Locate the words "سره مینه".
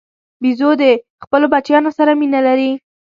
1.97-2.39